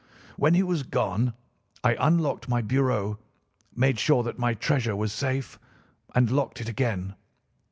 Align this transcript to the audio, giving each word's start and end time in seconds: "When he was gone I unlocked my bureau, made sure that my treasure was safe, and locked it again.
"When 0.35 0.55
he 0.55 0.63
was 0.63 0.81
gone 0.81 1.33
I 1.83 1.95
unlocked 1.99 2.49
my 2.49 2.63
bureau, 2.63 3.19
made 3.75 3.99
sure 3.99 4.23
that 4.23 4.39
my 4.39 4.55
treasure 4.55 4.95
was 4.95 5.13
safe, 5.13 5.59
and 6.15 6.31
locked 6.31 6.59
it 6.59 6.67
again. 6.67 7.13